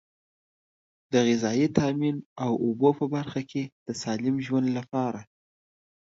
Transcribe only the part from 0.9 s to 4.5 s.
د غذایي تامین او اوبو په برخه کې د سالم